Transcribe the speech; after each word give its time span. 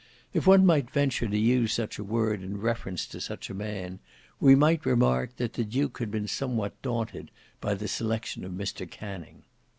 If 0.33 0.47
one 0.47 0.65
might 0.65 0.89
venture 0.89 1.27
to 1.27 1.37
use 1.37 1.73
such 1.73 1.99
a 1.99 2.03
word 2.03 2.41
in 2.41 2.59
reference 2.59 3.05
to 3.05 3.21
such 3.21 3.51
a 3.51 3.53
man, 3.53 3.99
we 4.39 4.55
might 4.55 4.83
remark, 4.83 5.35
that 5.35 5.53
the 5.53 5.63
duke 5.63 5.99
had 5.99 6.09
been 6.09 6.27
somewhat 6.27 6.81
daunted 6.81 7.29
by 7.59 7.75
the 7.75 7.87
selection 7.87 8.43
of 8.43 8.51
Mr 8.51 8.89
Canning. 8.89 9.43